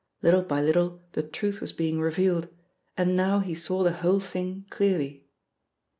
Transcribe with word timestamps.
Little 0.23 0.41
by 0.41 0.63
little 0.63 1.03
the 1.11 1.21
truth 1.21 1.61
was 1.61 1.73
being 1.73 1.99
revealed, 2.01 2.47
and 2.97 3.15
now 3.15 3.37
he 3.37 3.53
saw 3.53 3.83
the 3.83 3.93
whole 3.93 4.19
thing 4.19 4.65
clearly. 4.71 5.27